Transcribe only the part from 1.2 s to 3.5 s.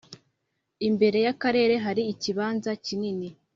yakarere hari ikibanza kinini